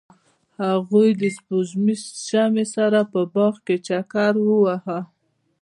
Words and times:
هغوی 0.63 1.09
د 1.21 1.23
سپوږمیز 1.37 2.01
شمیم 2.27 2.67
سره 2.75 2.99
په 3.11 3.19
باغ 3.33 3.55
کې 3.65 3.75
چکر 3.87 4.33
وواهه. 4.45 4.99